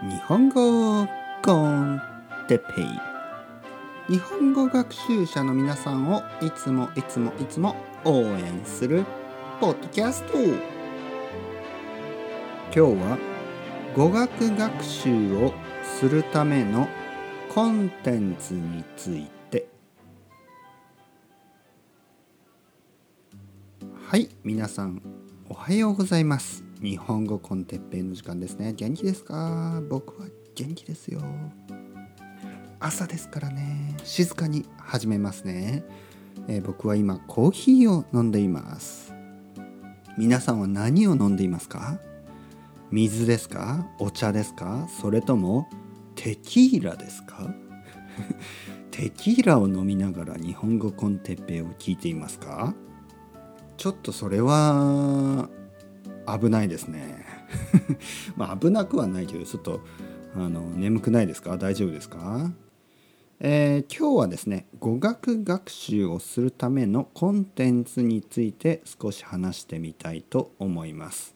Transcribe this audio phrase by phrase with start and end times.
[0.00, 1.08] 日本語
[1.44, 2.00] コン
[2.46, 2.82] テペ
[4.08, 7.74] イ日本語学習者の皆さんをいつもいつもいつも
[8.04, 9.04] 応援する
[9.60, 10.38] ポッドキャスト。
[10.38, 10.54] 今
[12.72, 13.18] 日は
[13.96, 15.52] 語学学習を
[15.82, 16.86] するための
[17.52, 19.66] コンテンツについて。
[24.06, 25.02] はい皆さん
[25.48, 26.67] おはようございます。
[26.80, 28.72] 日本語コンテッペイの時間ですね。
[28.72, 29.82] 元気ですか？
[29.88, 31.20] 僕は元気ですよ。
[32.78, 33.96] 朝ですからね。
[34.04, 35.82] 静かに始めますね、
[36.46, 39.12] えー、僕は今コーヒーを飲んでいます。
[40.16, 41.98] 皆さんは何を飲んでいますか？
[42.92, 43.88] 水ですか？
[43.98, 44.88] お茶ですか？
[45.00, 45.68] それとも
[46.14, 47.52] テキーラですか？
[48.92, 52.72] テキーラを飲みながら日本語コンテッペイを聞いていますか？
[53.76, 55.48] ちょっとそれは
[56.36, 57.24] 危ないですね。
[58.36, 59.80] まあ危なくはないけどちょっと
[60.34, 61.56] あの眠くないですか？
[61.56, 62.52] 大丈夫ですか？
[63.40, 71.34] えー、今日はですね語学学習をするためのコンテンツについて少し話してみたいと思います。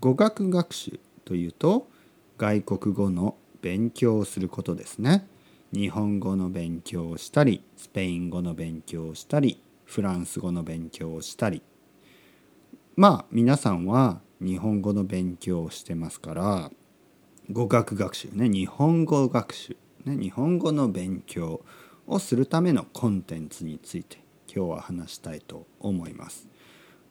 [0.00, 1.88] 語学学習というと
[2.36, 5.26] 外国語の勉強をすることですね。
[5.72, 11.62] 日本語の勉強をしたりスペイン語の勉強をしたりフランス語の勉強をしたり。
[12.96, 16.70] まあ皆さんは日本語の勉強をしてますから
[17.50, 21.64] 語学学習ね日本語学習、ね、日本語の勉強
[22.06, 24.18] をするためのコンテンツについて
[24.54, 26.48] 今日は話したいと思います。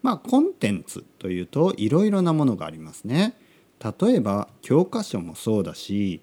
[0.00, 3.36] まあコンテンツというといろいろなものがありますね。
[4.00, 6.22] 例えば教科書もそうだし、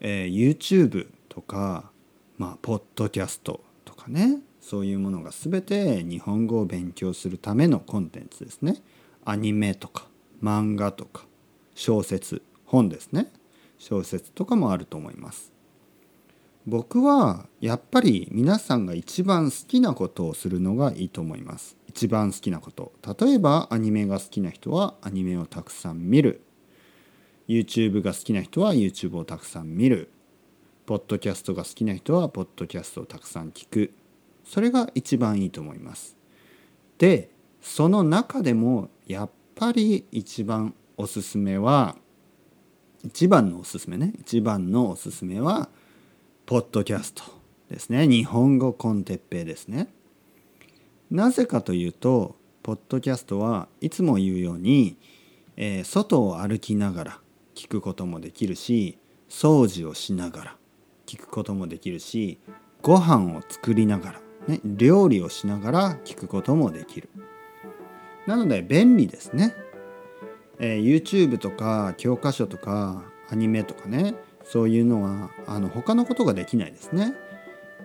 [0.00, 1.90] えー、YouTube とか、
[2.36, 8.82] まあ、ポッドキャストとかねそういうものが全て日本語を勉強するためのコンテンツですね。
[9.24, 10.08] アニメとか
[10.42, 11.24] 漫画とか
[11.76, 13.30] 小説本ですね
[13.78, 15.52] 小説とかもあると思います。
[16.66, 21.76] 僕はやっぱり皆さんが一番好きなことをするのがいいと思います。
[21.86, 22.92] 一番好きなこと。
[23.20, 26.40] 例えばアニメが好きな人はアニメをたくさん見る。
[27.46, 30.10] YouTube が好きな人は YouTube をたくさん見る。
[30.86, 33.92] ポッドキャストが好きな人はポッドキャストをたくさん聞く。
[34.46, 36.16] それが一番いいと思います。
[36.98, 37.30] で
[37.60, 41.96] その中でもやっぱり一番おすすめは
[43.04, 45.68] 一番のおすすめね一番のおすすめは
[46.46, 47.24] ポッドキャスト
[47.68, 49.88] ですね日本語コンテッペですね。
[51.10, 54.96] なぜかというとポッドキャストはいつも言うように、
[55.56, 57.20] えー、外を歩きながら
[57.54, 60.56] 聞くこともできるし掃除をしながら
[61.06, 62.38] 聞くこともできるし
[62.82, 67.08] ご飯を作りながらね、料理をしながら聞くこともできる。
[68.26, 69.54] なので便利ですね。
[70.58, 77.14] えー、YouTube とか教科書とかアニメとかねそういうのはあの他のことができないですね。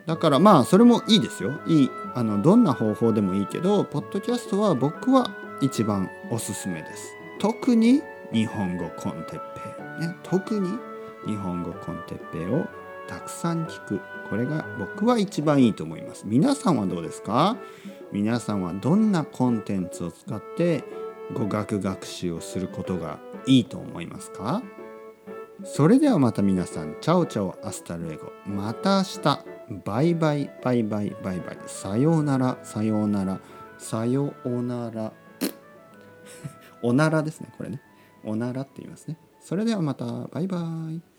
[0.06, 1.60] だからまあそれもいいですよ。
[1.68, 7.14] いいあのどんな方法でもいいけどポッドキャストは僕は一番おすすめです。
[7.40, 8.02] 特に
[8.32, 10.70] 日本語 con テッペイ、ね、特に
[11.26, 12.66] 日本語 con テッペイを
[13.12, 14.00] たくさん聞く。
[14.30, 16.24] これが僕は一番いいと思います。
[16.26, 17.58] 皆さんはどうですか？
[18.14, 20.86] 皆さんはどんなコンテンツを使って
[21.34, 24.64] 語学学習をすることがいいと思いますか？
[25.66, 28.32] それではまた皆さん chao chao hasta luego。
[28.46, 29.46] また明日。
[29.86, 31.58] バイバイバイバイバイバイ。
[31.68, 32.58] さようなら。
[32.64, 33.42] さようなら。
[33.78, 35.12] さようなら。
[36.82, 37.82] おならですねこれね。
[38.24, 39.18] おならって言いますね。
[39.42, 40.06] それではまた。
[40.06, 40.58] バイバ
[40.90, 41.11] イ。